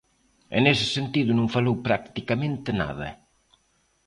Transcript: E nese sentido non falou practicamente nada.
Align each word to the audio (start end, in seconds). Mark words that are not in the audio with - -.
E 0.55 0.57
nese 0.65 0.87
sentido 0.97 1.31
non 1.35 1.53
falou 1.55 1.75
practicamente 1.87 2.69
nada. 2.81 3.09